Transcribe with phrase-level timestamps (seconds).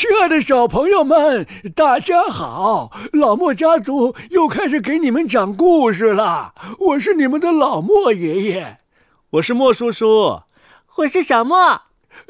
[0.00, 2.90] 亲爱的小朋友们，大家好！
[3.12, 6.54] 老莫家族又开始给你们讲故事了。
[6.78, 8.78] 我是你们的老莫爷爷，
[9.32, 10.40] 我是莫叔叔，
[10.96, 11.82] 我是小莫。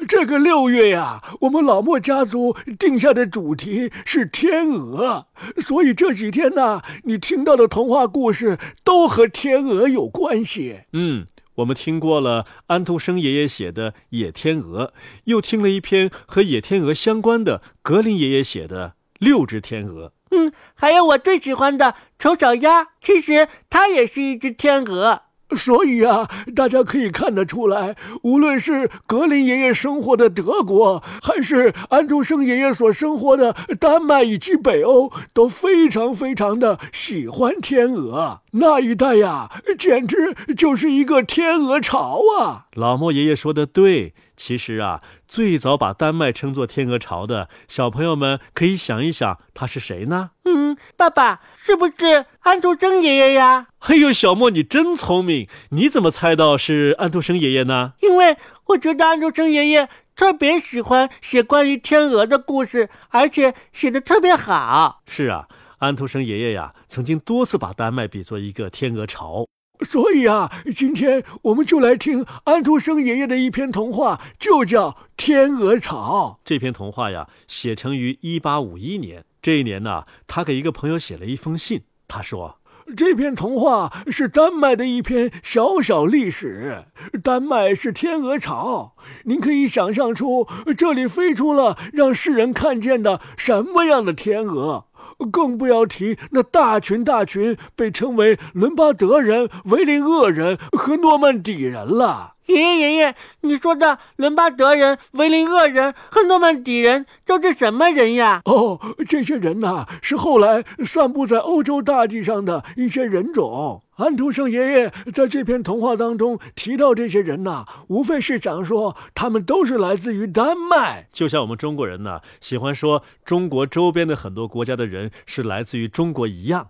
[0.05, 5.27] 这个六月呀，我们老莫家族定下的主题是天鹅，
[5.65, 10.81] 所以这几天呢，你听到的童话故事都和天鹅有关系。
[10.91, 11.25] 嗯。
[11.55, 14.85] 我们听过了安徒生爷爷写的《野天鹅》，
[15.25, 20.07] 又听了一篇和野天鹅相关的格林爷爷写的《六只天鹅》。
[20.31, 25.23] 嗯，还有我最喜欢的丑小鸭，其实它也是一只天鹅。
[25.57, 38.39] 所以啊，大家可以看得出来，无论是格林爷爷生活的德国，还是安徒生爷爷所生活的丹麦以及北欧，都非常非常的喜欢天鹅。
[38.51, 42.65] 那一带呀，简直就是一个天鹅巢啊！
[42.73, 44.13] 老莫爷爷说的对。
[44.35, 50.31] 其实啊，最早把丹麦称作天鹅巢的小朋友们，可以想一想，他是谁呢？
[50.45, 53.67] 嗯，爸爸是不是安徒生爷爷呀？
[53.81, 57.93] 哎呦，小莫你真聪明，你怎么猜到是安徒生爷爷呢？
[58.01, 65.03] 因为我觉得安徒生爷爷特别喜欢写关于天鹅的故事，而且写的特别好。
[65.05, 65.47] 是啊，
[65.81, 69.47] 安徒生爷爷呀，曾经多次把丹麦比作一个天鹅巢。
[69.89, 76.37] 所以啊，今天我们就来听安徒生爷爷的一篇童话，就叫《天鹅巢》。
[76.45, 79.25] 这篇童话呀，写成于一八五一年。
[79.41, 81.81] 这一年呢，他给一个朋友写了一封信。
[82.07, 82.59] 他说
[82.95, 86.85] ：“这篇童话是丹麦的一篇小小历史。
[87.23, 94.85] 丹麦是天鹅巢，您可以想象出这里飞出了让世人看见的什么样的天鹅。”
[95.25, 102.35] 更不要提那大群大群被称为伦巴德人、维林厄人和诺曼底人了。
[102.51, 108.41] 爷爷爷爷，你说的伦巴德人、维林厄人和诺曼底人都是什么人呀？
[108.45, 113.83] 哦，这些人呐，是后来散布在欧洲大地上的一些人种。
[113.97, 126.69] 安徒生爷爷在这篇童话当中提到这些人呐，无非是想说他们都是来自于丹麦，就像我们中国人呢喜欢说中国周边的很多国家的人是来自于中国一样。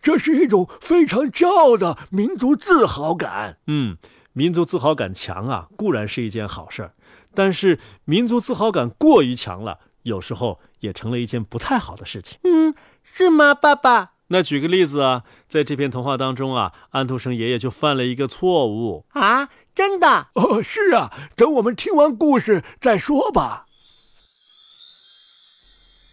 [0.00, 3.58] 这是一种非常骄傲的民族自豪感。
[3.66, 3.98] 嗯。
[4.32, 6.94] 民族自豪感强啊，固然是一件好事儿，
[7.34, 12.38] 但是民族自豪感过于强了，有时候也成了一件不太好的事情。
[12.44, 14.12] 嗯，是吗，爸爸？
[14.28, 20.28] 那举个例子啊，在这篇童话当中啊，安徒生爷爷就犯了一个错误啊，真的？
[20.34, 23.64] 哦，是啊，等我们听完故事再说吧。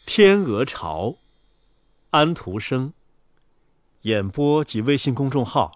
[0.08, 1.14] 天鹅巢，
[2.10, 2.94] 安徒生，
[4.02, 5.74] 演播及微信公众号，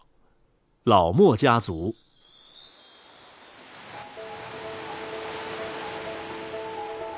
[0.83, 1.93] 老莫家族。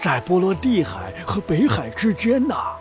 [0.04, 2.76] 在波罗的海和北海之间呐，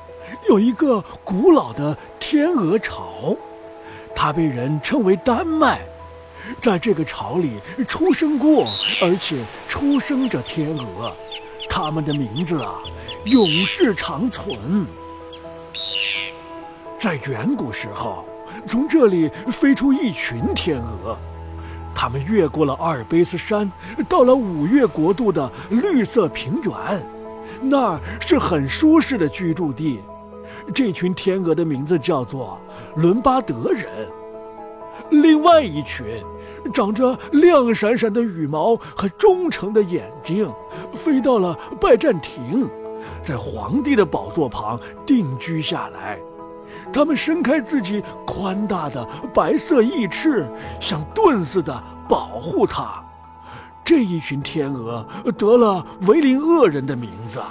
[0.49, 3.37] 有一个古老的天鹅巢，
[4.13, 5.83] 它被人称为丹麦。
[6.61, 8.67] 在这个巢里出生过，
[9.01, 9.37] 而且
[9.69, 11.17] 出生着天鹅，
[11.71, 12.75] 它们的名字啊，
[13.27, 14.85] 永世长存。
[16.99, 18.27] 在远古时候，
[18.67, 21.17] 从这里飞出一群天鹅。
[21.95, 23.71] 他们越过了阿尔卑斯山，
[24.09, 26.73] 到了五岳国度的绿色平原，
[27.61, 30.01] 那儿是很舒适的居住地。
[30.75, 32.61] 这群天鹅的名字叫做
[32.97, 33.87] 伦巴德人。
[35.11, 36.05] 另外一群，
[36.73, 40.51] 长着亮闪闪的羽毛和忠诚的眼睛，
[40.93, 42.69] 飞到了拜占庭，
[43.23, 46.21] 在皇帝的宝座旁定居下来。
[46.93, 50.47] 他们伸开自己宽大的白色翼翅，
[50.79, 53.03] 像盾似的保护它。
[53.85, 55.05] 这一群天鹅
[55.37, 57.43] 得了维林厄人的名字。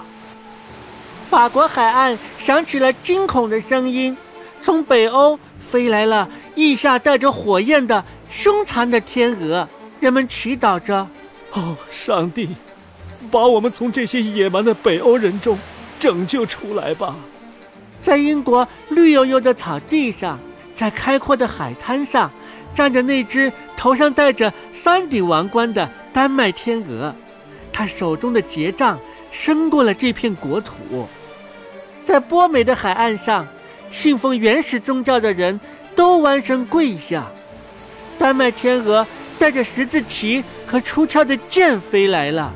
[1.29, 4.15] 法国海岸响起了惊恐的声音，
[4.61, 9.67] 从北欧飞来了翼下带着火焰的凶残的天鹅。
[9.99, 11.07] 人们祈祷着
[11.53, 12.49] ：“哦，上帝，
[13.29, 15.57] 把我们从这些野蛮的北欧人中
[15.99, 17.15] 拯救出来吧！”
[18.03, 20.39] 在英国绿油油的草地上，
[20.73, 22.31] 在开阔的海滩上，
[22.73, 27.13] 站着那只头上戴着三顶王冠的丹麦天鹅，
[27.71, 28.99] 它手中的结杖
[29.29, 30.73] 伸过了这片国土。
[32.03, 33.47] 在波美的海岸上，
[33.89, 35.59] 信奉原始宗教的人
[35.95, 37.27] 都弯身跪下。
[38.17, 39.05] 丹麦天鹅
[39.37, 42.51] 带着十字旗和出鞘的剑飞来了。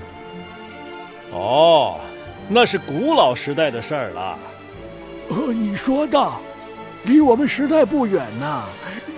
[1.32, 2.00] 哦，
[2.48, 4.38] 那是古老时代的事儿了。
[5.36, 6.32] 呃，你说的，
[7.04, 8.64] 离我们时代不远呐，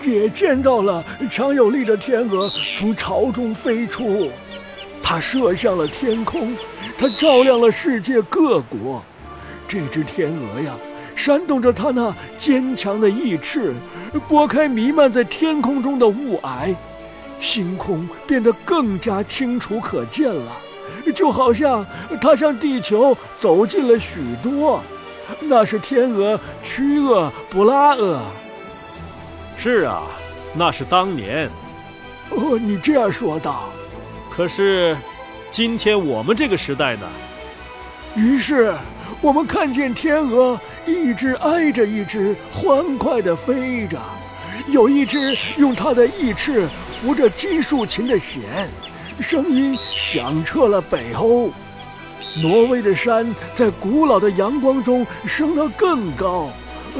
[0.03, 4.31] 也见到了强有力的天鹅从巢中飞出，
[5.03, 6.57] 它射向了天空，
[6.97, 9.03] 它照亮了世界各国。
[9.67, 10.73] 这只天鹅呀，
[11.15, 13.75] 扇动着它那坚强的翼翅，
[14.27, 16.75] 拨开弥漫在天空中的雾霭，
[17.39, 20.51] 星空变得更加清楚可见了，
[21.13, 21.85] 就好像
[22.19, 24.81] 它向地球走近了许多。
[25.41, 28.21] 那是天鹅曲厄布拉厄。
[29.55, 30.03] 是啊，
[30.53, 31.49] 那是当年。
[32.29, 33.69] 哦，你这样说道。
[34.29, 34.95] 可是，
[35.49, 37.07] 今天我们这个时代呢？
[38.15, 38.73] 于是，
[39.21, 43.99] 我们看见天鹅一只挨着一只欢快地飞着，
[44.67, 46.67] 有一只用它的翼翅
[47.01, 48.69] 扶着金树琴的弦，
[49.19, 51.51] 声音响彻了北欧。
[52.41, 56.49] 挪威的山在古老的阳光中升得更高，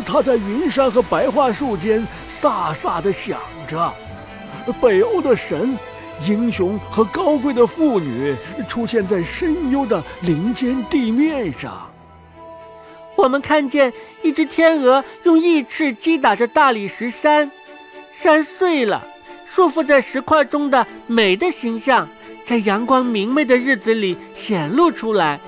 [0.05, 2.07] 它在云山和白桦树间
[2.41, 3.93] 飒飒地响着。
[4.81, 5.77] 北欧的神、
[6.27, 8.35] 英雄和高贵的妇女
[8.67, 11.89] 出现在深幽的林间地面上。
[13.15, 17.49] 我们看见一只天鹅用翼翅击打着大理石山，
[18.21, 19.05] 山碎了，
[19.49, 22.07] 束缚在石块中的美的形象。
[22.47, 25.41] 在阳光明媚的日子里显露出来，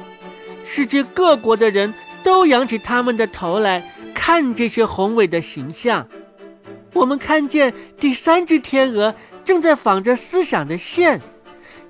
[0.66, 1.94] 世界各国的人
[2.26, 6.06] 都仰起他们的头来看这些宏伟的形象。
[6.92, 9.16] 我们看见第三只天鹅
[9.46, 11.22] 正在纺着思想的线，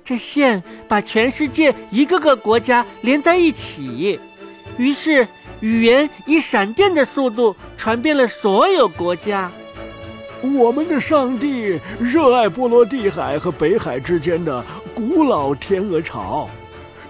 [0.04, 4.20] 这线把全世界一个个国家连在一起，
[4.78, 5.26] 于是
[5.58, 9.50] 语言以闪电的速度传遍了所有国家。
[10.42, 14.64] 我们的上帝热爱波罗的海和北海之间的
[14.94, 16.48] 古老天鹅巢，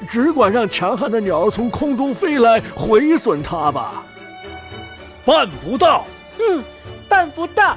[0.09, 4.05] 只管让强悍的鸟从空中飞来毁损它吧。
[5.25, 6.05] 办不到。
[6.38, 6.65] 嗯，
[7.09, 7.77] 办不到。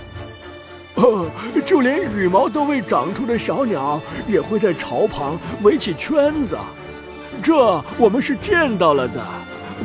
[0.95, 1.29] 呃，
[1.65, 6.57] 就连羽毛都未长出的小鸟也会在巢旁围起圈子，
[7.41, 9.21] 这我们是见到了的。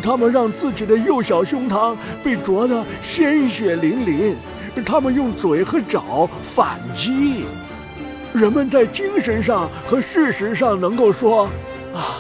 [0.03, 4.37] 它们让自己的幼小胸膛被啄得鲜血淋淋。
[4.83, 7.45] 他们用嘴和爪反击，
[8.33, 11.45] 人们在精神上和事实上能够说
[11.95, 12.19] ：“啊，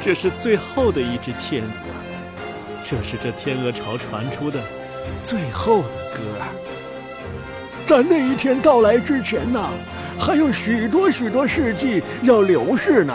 [0.00, 1.70] 这是最后的一只天鹅，
[2.82, 4.60] 这是这天鹅巢传出的
[5.20, 6.20] 最后的歌。”
[7.86, 9.62] 在那一天到来之前呢，
[10.18, 13.14] 还有许多许多世纪要流逝呢，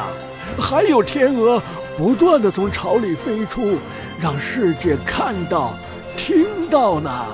[0.60, 1.62] 还有天鹅
[1.98, 3.80] 不断的从巢里飞出，
[4.22, 5.74] 让世界看到、
[6.16, 7.26] 听到呢。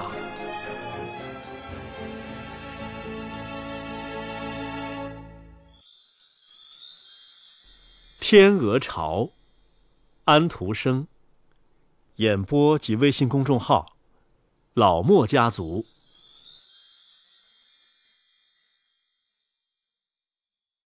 [8.27, 9.29] 天鹅巢，
[10.23, 11.05] 安徒生。
[12.15, 13.93] 演播及微信公众号：
[14.73, 15.85] 老莫家族。